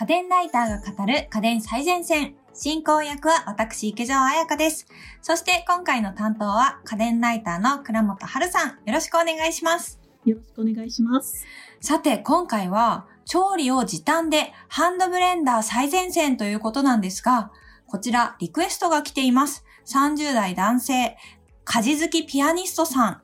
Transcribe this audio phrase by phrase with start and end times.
[0.00, 2.34] 家電ライターが語る家電最前線。
[2.54, 4.86] 進行役は私、池上彩香です。
[5.20, 8.68] そして今回の担当は家電ライターの倉本春さん。
[8.70, 10.00] よろしくお願いします。
[10.24, 11.44] よろしくお願いします。
[11.82, 17.52] さて、今回は調理を時短でハンドブレンダー最前線ということなんですが、
[17.86, 19.66] こちらリクエストが来ています。
[19.84, 21.18] 30代男性、
[21.64, 23.22] 家事好きピアニストさん。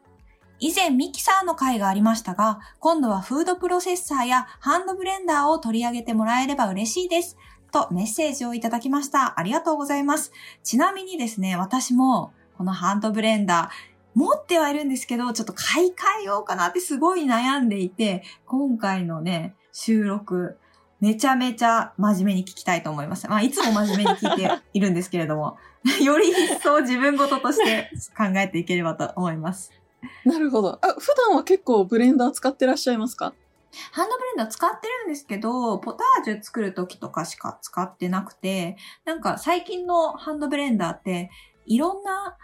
[0.59, 7.37] 以前ミキサーの回がありましたが、今度はフードプロセッサーやハンドブレンダーを取り上げてもらえれば嬉しいです。
[7.73, 9.39] とメッセージをいただきました。
[9.39, 10.33] ありがとうございます。
[10.63, 20.57] ちなみにですね、私もこのハンドブレンダー、持ってはいるんですけど、ちょっと買い替えようかなってすごい悩んでいて、今回のね、収録、
[21.01, 23.29] めちゃめちゃ真面目に聞きたいと思います。
[23.29, 25.59] まあ、いつも真面目に聞いているんですけれども、
[26.03, 29.71] より一層自分事として考えていければと思います。
[30.25, 30.79] なるほど。
[30.83, 33.35] あ、普段は結構ブレンダー使ってらっしゃいますか？
[33.93, 41.31] ハンドブレンダー使ってるんですけど、ポタージュ作る時とかしか使ってなくて、なんか最近のハンドブレンダーって、
[41.67, 42.37] いろんな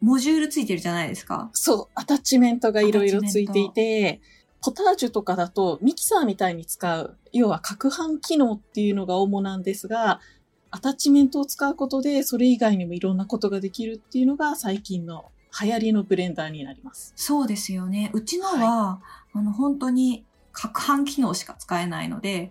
[0.00, 1.50] モジュールついてるじゃないですか。
[1.52, 4.20] そう、アタッチメントがいろいろついていて、
[4.60, 10.20] ポタージュとかだとミキサーみたいに使う、要は攪拌機能っていうのが主なんですが、
[10.70, 15.30] アタッチメントを使うことでそれ以外にもいろんなことができるっていうのが最近の
[15.62, 17.12] 流行りのブレンダーになります。
[17.16, 18.10] そうですよね。
[18.12, 19.00] うちのは、
[19.32, 22.50] あの、本当に攪拌機能しか使えないので、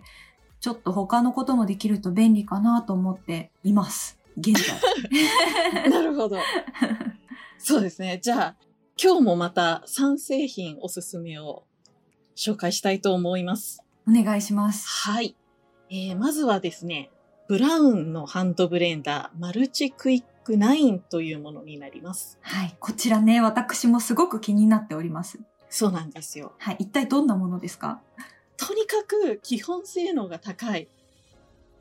[0.60, 4.18] ちょっと他のこともできると便利かなと思っています。
[4.36, 4.78] 現在。
[5.90, 6.38] なるほど。
[7.58, 8.18] そうですね。
[8.22, 8.56] じゃあ、
[9.00, 11.64] 今日もまた3製品おすすめを
[12.36, 13.82] 紹介したいと思います。
[14.08, 14.88] お願いします。
[14.88, 15.36] はい。
[15.90, 17.10] えー、まずはですね、
[17.48, 22.36] ブラウンのハンドブレンダー、マルチクイック9というものになります。
[22.42, 22.76] はい。
[22.78, 25.40] こちらね、私もすごく気になっております。
[25.70, 26.52] そうなんですよ。
[26.58, 26.76] はい。
[26.80, 28.02] 一体どんなものですか？
[28.58, 30.88] とにかく基本性能が高い。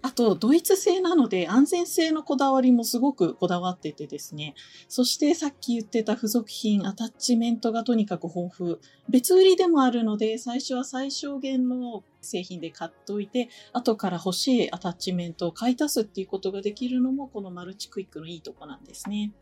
[0.03, 4.53] あと、ドイツ製なので安全性のこだわりもすごくこだわっててですね。
[4.87, 8.77] そしてさっき言ってた付属品、アタッチメントがとにかく豊富。
[9.09, 19.33] 別売りでもあるので、最初は最小限の製品で買っておいて、後から欲しいアタッチメントを買い足すっていうことができるのも、このマルチクイックのいいとこなんですね。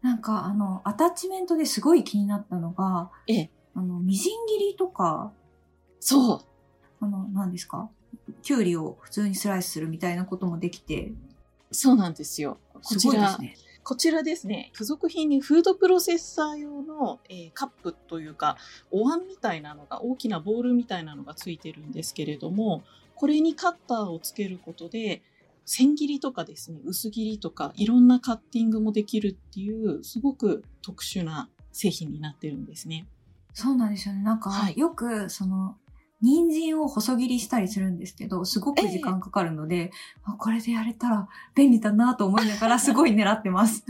[0.00, 5.32] なんか、あの、アタッチメントですごい気になったのが、ええ、あの、みじん切りとか、
[5.98, 6.40] そう。
[7.00, 7.90] あの、何ですか？
[8.44, 11.12] キュウリを普通にスライスするみたいなこともできて、
[11.72, 12.58] そうなんですよ。
[12.74, 13.56] こすちら、ね。
[13.82, 18.58] こちらですね、付属品にフードプロセッサー用の、えーカップというか、
[18.90, 22.84] お椀みたいなのが、大きなボールみたいなのがついてるんですけれども、
[23.14, 25.22] これにカッターをつけることで、
[25.64, 33.06] 千切りとかですね、薄切りとか、いろんなカッティングもできるっていう、すごく特殊な製品になってるんですね。
[33.54, 34.22] そうなんですよね。
[34.22, 35.76] なんか、はいよく、その、
[36.24, 39.90] 人参を細切りしたりするんですけど、すごく時間かかるので、
[40.24, 43.84] あこれでやれたら便利だなと思いながら、 すごい狙ってます。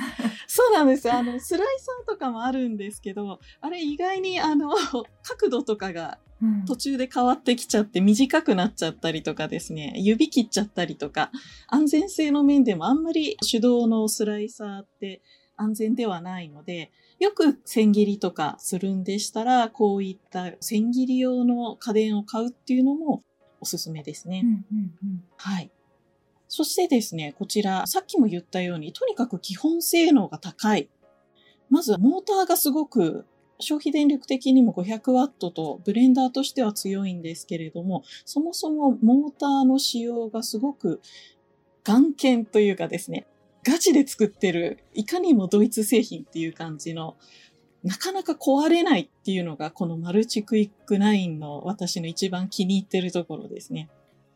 [0.48, 1.14] そうなんですよ。
[1.14, 4.74] あの、スライサーとかもあるんですけど、あれ意外にあの、
[5.22, 11.30] 角度とかがうん途中で変わってきちゃって短くなっちゃったりとかですね、指切っちゃったりとか、
[11.68, 15.22] 安全性の面でもあんまり手動のスライサーって
[15.56, 16.90] 安全ではないので、
[17.20, 23.22] よく千切りとかするんでしたら、こういった千切り用の家電を買うっていうのも
[23.60, 24.42] おすすめですね。
[24.44, 25.70] うんうんうんはい。
[26.48, 30.88] そしてですね、こちら、さっきも言ったように、とにかく基本性能が高い。
[31.70, 33.24] まず、モーターがすごく、
[33.58, 41.00] 消費電力的にも500ワットと、ブレンダーとしては強いんですけれども、そもそもモーターの仕様がすごく、
[41.82, 43.26] 眼見というかですね、
[43.64, 47.16] ガチで作ってる、いかにもドイツ製品っていう感じの、
[47.82, 53.88] なかなか壊れないっていうのが、このマルチクイック9の私の一番気に入ってるところですね。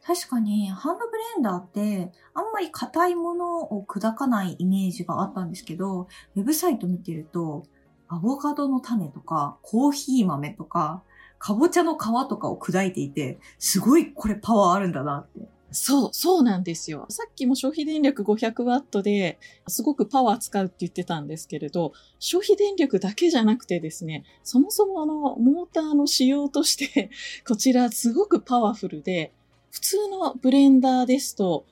[0.03, 7.65] 確かに、ハンドブレンダーって、あんまり硬いものを砕かないイメージがあったんですけど、ウェブサイト見てると、
[8.09, 11.03] アボカドの種とか、コーヒー豆とか、
[11.39, 15.49] かぼちゃの皮とかを砕いていて、すごいこれパワーあるんだなって。
[15.71, 17.07] そう、そうなんですよ。
[17.11, 27.11] さっきも消費電力500ワットで、すごくパワー使うって言ってたんですけれど、消費電力だけじゃなくてですね、そもそものモーターの仕様として、
[27.47, 29.33] こちらすごくパワフルで、
[29.71, 31.67] 普通のブレンダーですと、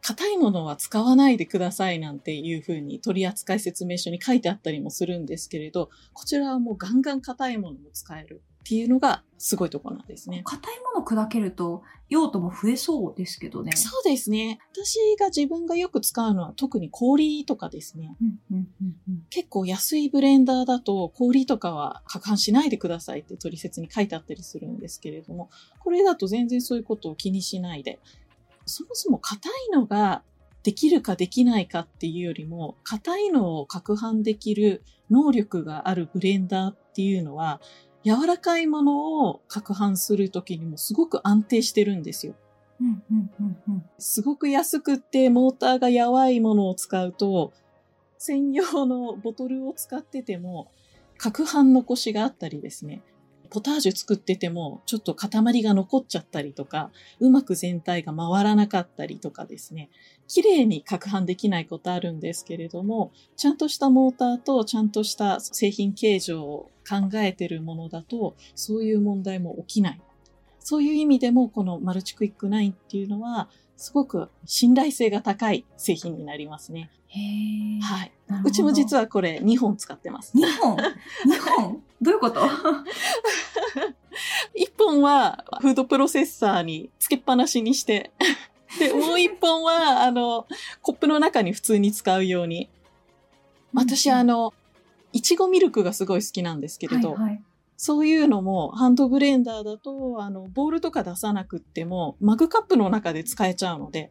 [0.00, 10.40] 硬いものは使わないでくださいなんていうふうに取扱説明書に書いてあったりもするんですけれど、こちらはもうガンガン硬いものも使えるっていうのがすごいところなんですね。
[10.46, 13.72] 硬いもの砕けると用途も増えそうですけどね。
[13.72, 14.58] そうですね。
[14.72, 18.16] 私が自分がよく使うのは特に氷とかですね。
[19.28, 25.50] 結構安いブレンダーだと氷とかは攪拌しないでくださいって取説に書いてあったりするんですけれども、
[25.80, 28.00] これだと全然そういうことを気にしないで、
[28.64, 30.22] そもそも硬いのが
[30.62, 37.60] できるかできないかっていうよりも、硬いのを攪拌できる能力があるブレンダーっていうのは、
[38.04, 42.34] 柔らかいものを攪拌するときにもすごく安定してるんですよ。
[42.80, 43.84] うんうんうんうん。
[43.98, 47.52] すごく安くってモーターがやわいものを使うと、
[48.18, 50.70] 専用のボトルを使ってても、
[51.18, 53.02] 攪拌残しがあったりですね。
[53.50, 56.90] ポタージュ作ってても、ちょっと塊が残っちゃったりとか、
[57.20, 59.90] うまく全体が回らなかったりとかですね。
[60.26, 70.00] 綺麗に攪拌できないことあるんですけれども、ちゃんとしたモーターとちゃんとした製品形状を考えてるものだと、そういう問題も起きない。
[70.60, 76.90] そういう意味でも、このマルチクイック9っていうのは、すごく信頼性が高い製品になりますね。
[77.08, 77.80] へえ。
[77.80, 78.12] はい。
[78.44, 80.36] うちも実はこれ2本使ってます。
[80.36, 80.80] 2本 ?2
[81.58, 81.82] 本？
[82.00, 82.40] どういうこと？
[84.56, 88.12] 1本はフードプロセッサーにつけっぱなしにして、
[88.78, 90.46] で、もう1本は、あの、
[90.82, 92.68] コップの中に普通に使うように。
[93.72, 94.52] 私、あの、
[95.14, 97.42] いちごミルクがすごい好きなんですけれど、はいはい、
[97.76, 104.10] そういうのもハンドブレンダーだと、あの、ボールとか出さなくっても、マグカップの中で使えちゃうので、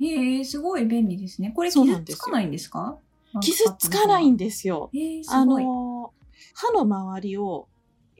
[0.00, 1.52] へえ、すごい便利ですね。
[1.54, 2.98] これ傷そうなんですよつかないんですか？
[3.40, 4.90] 傷つかないんですよ。
[4.92, 5.44] えー、すあ。
[5.44, 6.12] の、
[6.54, 7.68] 歯の周りを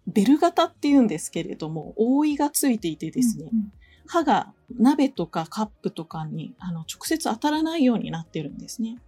[0.06, 3.72] ベル型って言うんですけれども、覆いがついていてですね、うんうん
[4.04, 8.98] 歯が鍋とかカップとかにあの直接当たらないようになってるんですね。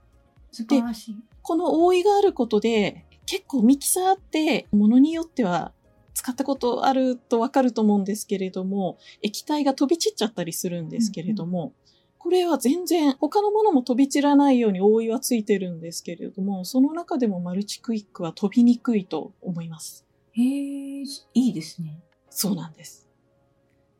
[0.54, 1.16] 素晴らしい。
[1.42, 5.72] この覆いがあることで、結構ミキサーってものによっては
[6.14, 11.72] 使ったことあるとわかると思うんですけれども、液体が飛び散っちゃったりするんですけれども、
[12.18, 20.06] これは全然他のものも飛び散らないように覆いはついてるんですけれども、その中でもマルチクイックは飛びにくいと思います。
[20.32, 21.04] へえ、い
[21.34, 22.00] いですね。
[22.30, 23.08] そうなんです。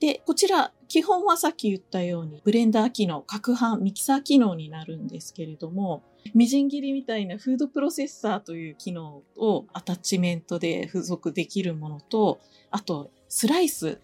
[0.00, 12.40] で、こちら、基本はさっき言ったように、ブレンダー機能、攪拌、ミキサー機能になるんですけれども、みじん切りみたいなフードプロセッサーという機能をアタッチメントで付属できるものと、
[12.70, 14.00] あと、スライス、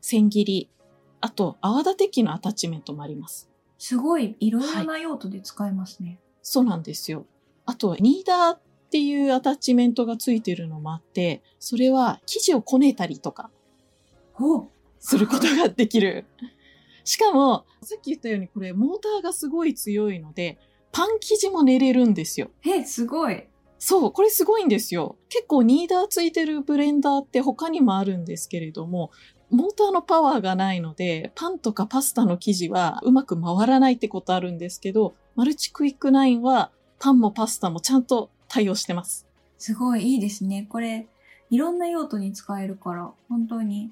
[0.00, 0.70] 千切り、
[1.20, 3.48] あと、泡立て器のアタッチメントもあります。
[3.78, 6.18] すごい、いろいろな用途で使えますね。
[6.42, 7.26] そうなんですよ。
[7.64, 8.60] あと、ニーダーっ
[8.90, 13.50] ていうアタッチメントがついてるのもあって、それは生地をこねたりとか。
[14.98, 16.26] することができる。
[17.04, 20.58] しかも、さっき言ったようにこれモーターがすごい強いので、
[20.92, 22.50] パン生地も練れるんですよ。
[22.64, 23.44] え、すごい。
[23.78, 25.16] そう、これすごいんですよ。
[25.28, 29.10] 結構ニーダーついてるブレンダーって他にもあるんですけれども、
[29.50, 39.26] モーターのパワーがないので、パンとかパスタの生地はうまく回らないってことあるんですけど、マルチクイック9はパンもパスタもちゃんと対応してます。
[39.58, 40.66] すごいいいですね。
[40.68, 41.08] これ、
[41.50, 43.90] いろんな用途に使えるから、本当に。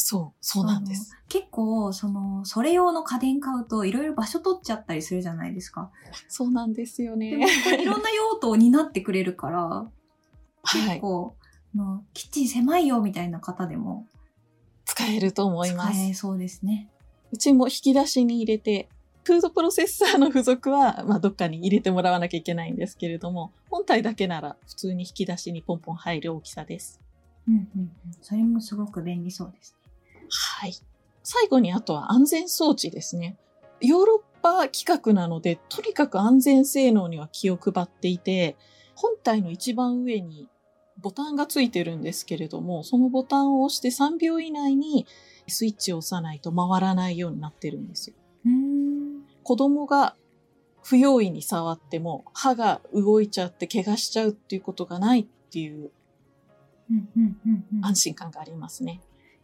[0.00, 1.16] そう、そうなんです。
[1.28, 5.90] 結構、その、それ用の家電買うと、いろいろ場所取っちゃったりするじゃないですか。
[6.28, 7.46] そうなんですよでもね。、
[7.80, 9.90] いろんな用途を担ってくれるから、 は
[10.64, 10.88] い。
[10.88, 11.36] 結構、
[11.74, 14.06] あのキッチン狭いよみたいな方でも
[14.84, 16.08] 使えると思います使。
[16.08, 16.90] えそうですね。
[17.30, 18.88] うちも引き出しに入れて、
[19.22, 27.00] フードプロセッサーの付属は、まあ、どっかに入れてもらわなきゃいけないんですけれども、本体だけなら普通に引き出しにポンポン入る大きさです。
[27.46, 27.90] うんうんうん。
[28.20, 29.79] それもすごく便利そうですね。
[30.60, 30.74] はい。
[31.22, 33.38] 最後にあとは安全装置ですね。
[33.80, 38.58] ヨーロッパ規格なので、とにかく安全性能には気を配っていて、
[38.94, 40.48] 本体の一番上に
[40.98, 45.06] ボタンがついてるんですけれども、そのボタンを押して3秒以内に
[45.48, 48.16] スイッチを押さないと回らないようになってるんですよ。
[48.44, 49.22] うーん。
[49.42, 50.14] 子供が
[50.82, 55.90] 不用意に触っても歯が動いちゃって怪我しちゃうっていうことがないっていう。
[57.80, 59.00] 安心感がありますね。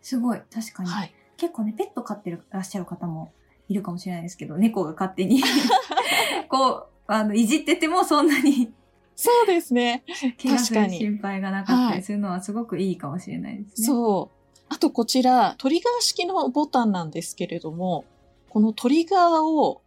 [0.07, 0.41] すごい。
[0.55, 0.89] 確かに。
[0.89, 1.13] はい。
[1.37, 3.33] 結構ね、ペット飼ってるらっしゃる方も
[3.69, 5.43] いるかもしれないですけど、猫が勝手に
[6.49, 8.73] こう、あの、いじっててもそんなに
[9.17, 10.05] そうですね。
[10.41, 13.87] 怪我する確かに心配がなかったりするのはすごくいいかもしれないですね。
[13.89, 14.55] そう。
[14.69, 18.05] あとこちら、トリガー式のボタンなんですけれども、
[18.49, 19.83] このトリガーを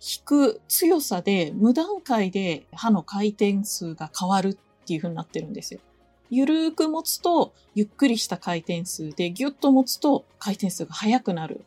[0.00, 5.80] 引く強さで無段階で刃の回転数が変わるっていう風になってるんですよ。
[6.30, 11.64] ゆるーく持つとゆっくりした回転数で、ギュッと持つと回転数が速くなる。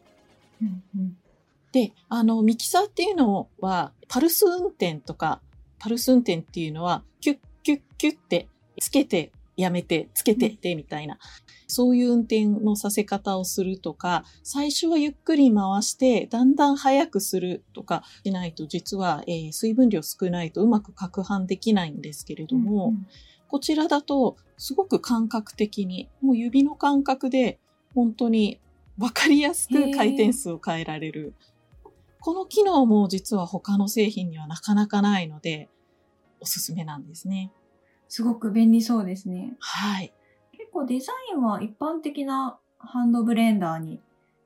[0.61, 1.17] うんうん
[1.71, 5.41] で、あの、ミキサーっていうのは、パルス運転とか、
[5.79, 8.47] パルス運転っていうのは、キュッキュッキュッって、
[8.79, 11.19] つけて、やめて、つけてって、みたいな。
[11.67, 23.07] そういう運転のさせ方をするとか、最初はゆっくり回して、だんだん速くするとかしないと、実は、えー水分量少ないとうまく攪拌できないんですけれども、うんうん
[23.47, 27.59] こちらだと、すごく感覚的に、もう指の感覚で、
[27.93, 28.59] 本当に
[28.97, 31.33] わかりやすく回転数を変えられる。
[32.19, 35.69] この機能も実は他の製品にはなかなかないので、
[36.39, 37.51] おすすめなんですね。
[38.09, 39.55] すごく便利そうですね。
[39.59, 40.13] はい。
[40.51, 44.01] 結構デザインは一般的なハンドブレンダーに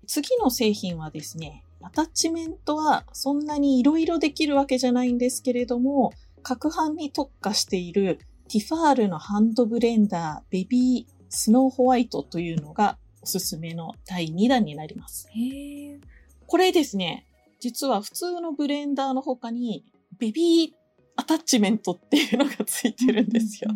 [0.07, 6.13] 次の製品はですね、アタッチメントはそんなにいろいろできるわけじゃないんですけれども、
[6.43, 15.29] 攪拌に特化しているティファールのハンドブレンダーベビースノーホワイトというのがおすすめの第2弾になります。
[15.31, 16.01] へえ。
[16.47, 17.27] これですね、
[17.61, 19.85] 実は普通のブレンダーの他に
[20.19, 20.80] ベビー
[21.17, 23.71] アタッチメントっていうのがついてるんですよ。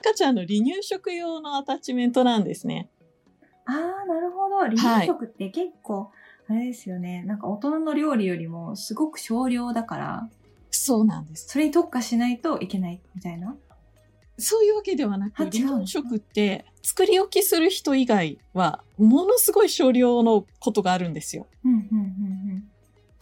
[0.00, 2.88] 赤ちゃんの離乳食用のアタッチメントなんですね。
[3.66, 4.56] ああ、なるほど。
[4.56, 6.10] 離乳食って結構、
[6.48, 7.24] あれですよね。
[7.24, 10.30] なんか大人の料理よりもすごく少量だから、
[10.70, 11.48] そうなんです。
[11.48, 13.56] それに特化しないといけないみたいな？
[14.38, 21.46] そういうわけではなく、離乳食って作り置きする人以外はものすごい少量のことがあるんですよ。
[21.64, 22.70] うん、うん、うん、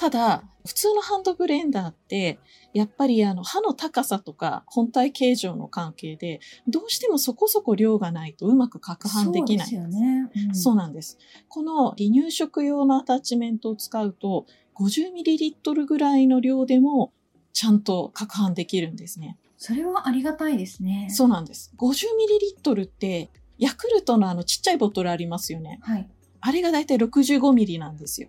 [0.05, 2.39] ただ、普通のハンドブレンダーって、
[2.75, 9.29] やっぱりあの刃の高さとか本体形状の関係で、どうしてもそこそこ量がないとうまく攪うん。
[9.29, 9.67] 拌できない。
[9.67, 10.31] そうですよね。
[10.49, 11.17] うんそうなんです。
[11.49, 14.45] この離乳食用のアタッチメントを使うと、
[14.75, 17.15] 50ml ぐらいの量でも
[17.55, 19.39] ちゃんと攪拌できるんですね。
[19.57, 21.09] それはありがたいですね。
[21.09, 21.73] そうなんです。
[21.79, 25.79] 50ml って、ヤクルトのあのちっちゃいボトルありますよね。
[25.81, 26.07] はい。
[26.43, 28.29] あれがだいたい 65ml なんですよ。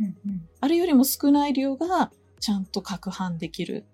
[0.00, 0.48] うん、うん。
[0.60, 2.10] あれよりも少ない量が
[2.40, 3.84] ちゃんと攪拌できる。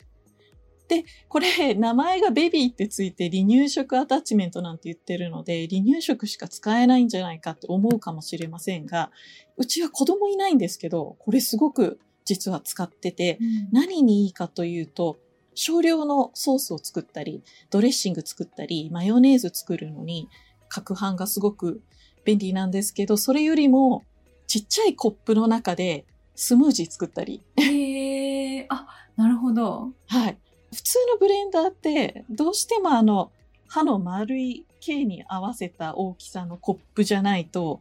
[0.89, 9.13] で、これ、名前がベビーってついて離乳食アタッチメントなんて言ってるので、離乳食しか使えないんじゃないかって思うかもしれませんが、
[9.57, 13.39] うちは子供いないんですけど、これすごく実は使ってて、
[13.71, 15.21] 何にいいかというと、
[15.55, 20.29] 少量のソースを作ったり、ドレッシング作ったり、マヨネーズ作るのに、
[20.73, 21.83] 攪拌がすごく
[22.25, 24.03] 便利なんですけど、それよりも、
[24.51, 27.41] ちっちゃいコップの中でスムージー作ったり。
[27.55, 28.67] へえ。
[28.69, 29.93] あ、なるほど。
[30.09, 30.39] はい。
[30.75, 33.31] 普通のブレンダーって、どうしてもあの、
[33.69, 37.81] 刃の丸い径に合わせた大きさのコップじゃないと、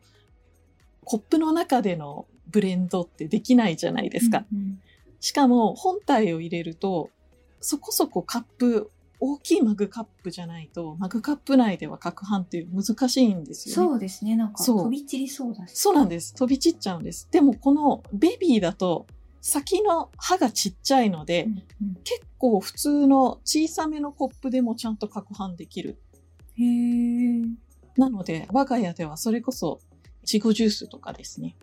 [1.05, 4.45] コップの中でのブレンドってできないじゃないですか。
[4.53, 4.81] うんうん
[5.21, 7.09] しかも本体を入れると、
[7.59, 13.89] そこそこカップ、大きいマグカップじゃないと、マグカップ内では攪拌って難しいんですよね。
[13.89, 14.35] そうですね。
[14.35, 15.75] なんか飛び散りそうだし。
[15.75, 16.33] そうなんです。
[16.33, 17.27] 飛び散っちゃうんです。
[17.31, 19.07] でもこのベビーだと、
[19.41, 26.01] 先の刃がちっちゃいので、うんうん結構普通の小さめのコップでもちゃんと攪拌できる。
[26.55, 27.41] へえ。
[27.97, 29.81] なので、我が家ではそれこそ、
[30.23, 31.57] いちごジュースとかですね、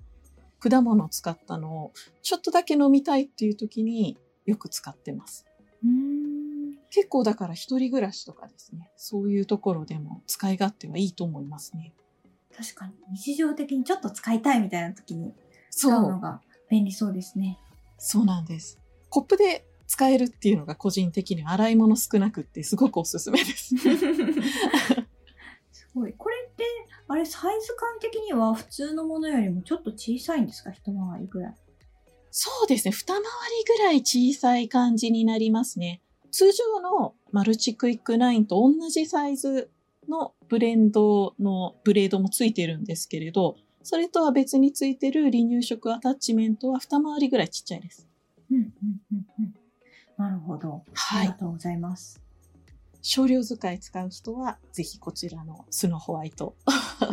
[0.59, 5.47] 果物を使ったのをちょっとだけ飲みたいっていう時によく使ってます。
[5.83, 6.16] うーん。
[6.91, 11.93] 結構だから一人暮らしとかですね、そういうところでも使い勝手はいいと思いますね。
[12.57, 12.93] 確かに。
[13.17, 15.35] 日常的にちょっと使いたいみたいな時に
[15.71, 16.41] 使そう、うのが
[16.71, 17.59] 便利そうですね。
[17.99, 18.79] そうなんです。
[19.11, 23.75] コップで使えるっていうのが個人的には洗い物少なくってすごくおすすめです。
[25.73, 26.13] すごい。
[26.15, 26.65] これって、
[27.09, 30.71] あれ、サイズ感的には普通のものよりもちょっと小さいんですか？
[30.73, 31.55] 一回りぐらい。
[32.31, 32.93] そうですね。
[32.93, 33.25] 二回り
[33.67, 36.03] ぐらい小さい感じになりますね。
[36.37, 39.71] 通常のマルチクイックナインと同じサイズ
[40.07, 48.07] のブレンドのブレードもついてるんですけれど、それとは別についてる離乳食アタッチメントは二回りぐらいちっちゃいです。
[48.51, 48.65] うん、うん、
[49.13, 49.55] うん、うん。
[50.19, 50.83] なるほど。
[50.89, 51.23] あはい。
[51.23, 52.21] りがとうございます。
[53.01, 56.55] 少量使い使う人は、ぜひこちらのスノーホワイト。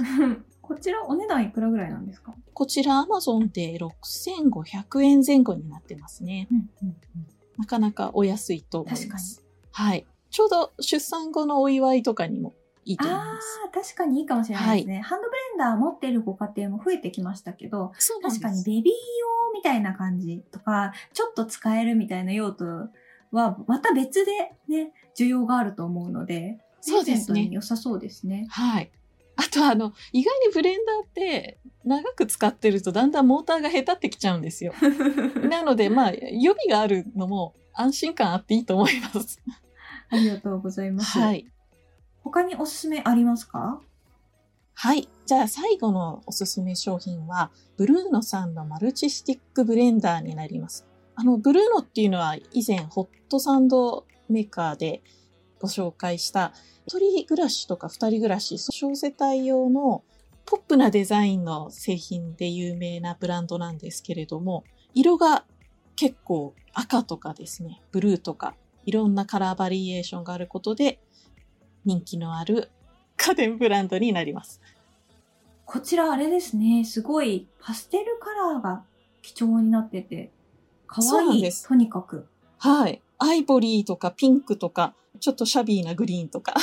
[0.61, 2.35] こちらお値段いくらぐらいなんですか？
[2.53, 6.49] こちら Amazon で6500円前後になってますね。
[6.51, 7.25] うん、うん、うん。
[7.57, 9.43] なかなかお安いと思います。
[9.71, 10.05] はい。
[10.29, 12.53] ちょうど出産後のお祝いとかにも
[12.85, 13.59] いいと思いあます。
[13.67, 15.01] あ、確かにいいかもしれないですね。
[15.01, 17.91] ハンドブレンダー持っているご家庭も増えてきましたけど、
[18.21, 18.91] 確かにベビー用
[19.53, 22.65] みたいな感じとか、ちょっと使えるみたいな用途
[23.31, 24.31] は、また別で
[24.67, 28.47] ね、需要があると思うので、そうですねプレゼントに良さそうですね。
[28.49, 28.91] はい。
[29.35, 34.73] あとあの、意外にブレンダーって長く使ってるとだんだんモーターが下手ってきちゃうんですよ。
[35.49, 39.41] なのでまあ予備があるのも安心感あっていいと思います。
[40.09, 41.17] ありがとうございます。
[41.17, 41.47] はい。
[42.23, 43.81] 他におすすめありますか？
[44.75, 45.07] はい。
[45.25, 50.85] じゃあ最後のおすすめ商品は、ブルーノさんのマルチスティックブレンダーになります。
[51.15, 55.01] あの、ブルーノっていうのは以前ホットサンドメーカーで
[55.63, 56.51] ご紹介した
[56.85, 60.03] 一人暮らしとか二人暮らし、小世帯用の
[60.45, 65.45] ポップなデザインの製品で有名なブランドなんですけれども、色が
[65.95, 68.55] 結構赤とかですね、ブルーとか
[68.85, 70.99] いろんなカラーバリエーションがあることで
[71.85, 72.69] 人気のある
[73.15, 74.59] 家電ブランドになります。
[75.63, 78.83] こちらあれですね、すごいパステルカラーが
[79.21, 80.29] 貴重になってて、
[80.87, 82.27] かそうなわいいんですとにかく。
[82.57, 83.01] はい。
[83.23, 86.53] アイボリーとかピンクとか、ちょっとシャビーなグリーンとか、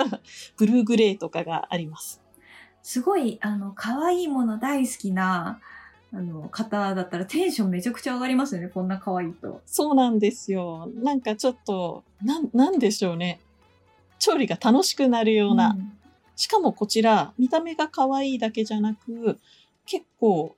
[0.58, 2.20] ブルーグレーとかがあります。
[2.82, 5.60] すごい、あの、可愛いもの大好きな、
[6.12, 9.62] あの、方だったらテンションめちゃくちゃ上がりますよね、こんな可愛いと。
[9.64, 10.90] そうなんですよ。
[10.94, 13.40] なんかちょっと、なん、なんでしょうね。
[14.18, 15.72] 調理が楽しくなるような。
[15.72, 15.92] ん
[16.36, 19.38] しかもこちら、見た目が可愛いだけじゃなく、
[19.86, 20.56] 結構、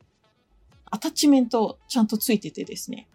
[0.90, 3.08] アタッチメントちゃんとついててですね。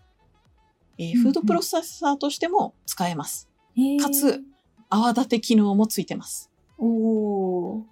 [0.98, 3.50] えーうんうんフードプロセッサーとしても使えます。
[3.76, 4.42] へーかつ、
[4.90, 6.50] 泡立て機能もついてます。
[6.78, 7.84] おー。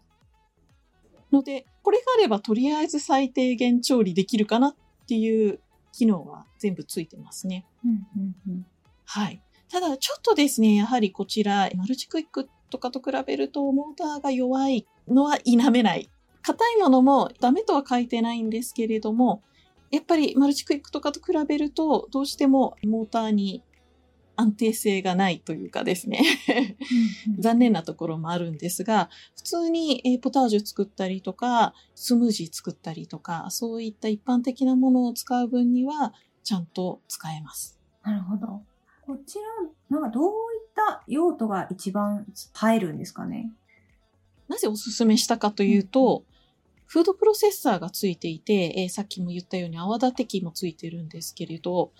[1.31, 4.75] ので、これがあればとりあえず最低限調理できるかなっ
[5.07, 5.59] ていう
[5.91, 7.65] 機能は全部ついてますね。
[7.83, 8.65] うんうんうん
[9.05, 9.41] はい。
[9.69, 16.09] ただちょっとですね、やはりこちら、マルチクイックとかと比べるとモーターが弱いのは否めない。
[16.41, 19.41] 硬いものもダメとは書いてないんですけれども、
[19.91, 23.63] やっぱりマルチクイックとかと比べると、どうしてもモーターに
[24.37, 26.21] 安定性がないというかですね。
[27.27, 37.79] うんうん残念なところもあるんですが、普通にえーポタージュ作ったりとか、スムージー作ったりとか、そういった一般的なものを使う分には、ちゃんと使えます。
[38.03, 38.61] なるほど。
[39.05, 39.37] こち
[39.89, 40.31] ら、なんかどういっ
[40.75, 43.51] た用途が一番入るんですかね？
[44.47, 46.23] なぜおすすめしたかというと、
[46.87, 51.91] フードプロセッサーがついていて、えーさっきも言ったように泡立て器もついてるんですけれど、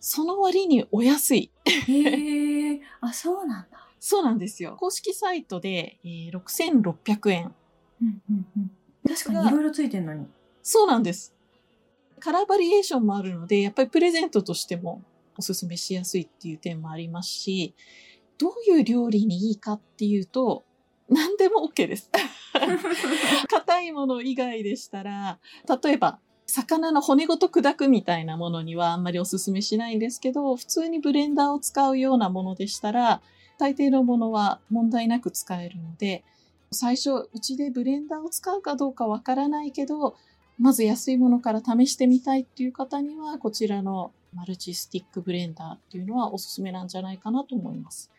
[0.00, 1.50] その割にお安い。
[1.64, 3.88] へえ、あ、そうなんだ。
[4.00, 4.76] そうなんですよ。
[4.78, 7.54] 公式サイトで、えー6600円。
[8.00, 8.70] うんうんうん、
[9.08, 10.26] 確かにいろいろついてるのに。
[10.62, 11.34] そうなんです。
[12.18, 15.02] カラーバリエーションもあるので、やっぱりプレゼントとしても
[15.36, 17.74] おすすめしやすいっていう点もありますし、
[18.38, 20.64] どういう料理にいいかっていうと、
[21.08, 22.10] 何でも OK です。
[23.48, 25.38] 硬いもの以外でしたら、
[25.82, 33.22] 例えば、魚の骨ごと砕くみたいなものにはあんまりおすすめしないんですけど、普通にブレンダーを使うようなものでしたら、
[33.58, 36.24] 大抵のものは問題なく使えるので、
[36.72, 40.16] 最初、うちでブレンダーを使うかどうかわからないけど、
[40.58, 48.10] まず安いものから試してみたいっていう方には、こちらのマルチスティックブレンダーっていうのはおすすめなんじゃないかなと思います。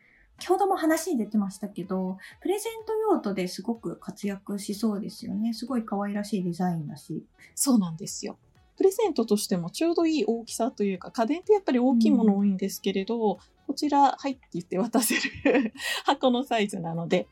[0.43, 5.53] 先ほども話に出てましたけど、プレゼント用途ですごく活躍しそうですよね。
[5.53, 7.23] すごい可愛らしいデザインだし。
[7.55, 8.37] そうなんですよ。
[8.75, 17.29] プレゼントとしてもちょうどいい大きさというか、家電ってやっぱり大きいもの多いんですけれど、こちら、はいって言って渡せる 箱のサイズなので、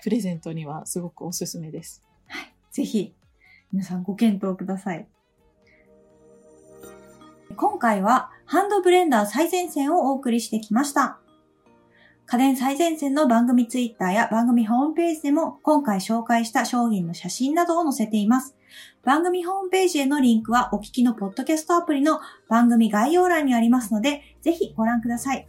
[0.00, 2.00] プレゼントにはすごくおすすめです。
[2.70, 3.12] ぜひ、
[3.72, 5.08] 皆さんご検討ください。
[7.56, 11.21] 今回は、ハンドブレンダー最前線をお送りしてきました。
[12.32, 18.56] 家電最前線の番組ツイッターや番組ホームページでも今回紹介した商品の写真などを載せています。
[19.04, 25.46] 番組ホームページへのリンクはお聞きのポッドキャストアプリの番組概要欄にありますので、ぜひご覧ください。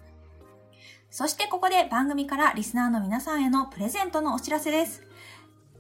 [1.10, 5.04] そしてここで番組からリスナーの皆さんへのプレゼントのお知らせです。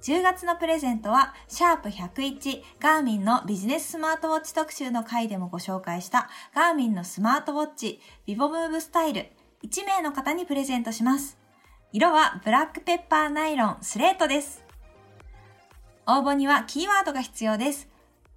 [0.03, 9.25] 10月のプレゼントは、シャープ101ガーミンのビジネススマートウォッチ特集の回でもご紹介したガーミンのスマートウォッチビボムーブスタイル
[9.63, 11.37] 1名の方にプレゼントします。
[11.91, 14.63] 色はブラックペッパーナイロンスレートです。
[16.05, 17.87] 応募にはキーワードが必要です。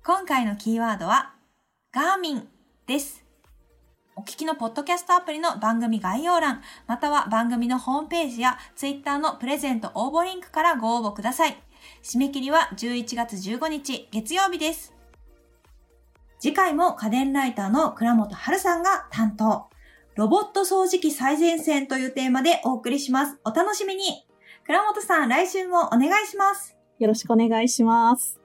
[0.04, 1.34] 今回のキーワードは、
[1.92, 2.48] ガーミン
[2.86, 3.24] です。
[4.14, 11.56] お聞きのポッドキャストアプリの番組概要欄、または番組のホームページやツイッターのプレゼント応募リンクからご応募ください。
[12.02, 14.94] 締め切りは11月15日月曜日です。
[16.38, 19.68] 次回も家電ライターの倉本春さんが担当。
[20.16, 23.38] ロボット掃除機最前線というテーマでお送りします。
[23.44, 24.26] お楽しみに
[24.64, 26.74] 倉本さん、来週もお願いします。
[26.98, 28.40] よろしくお願いします。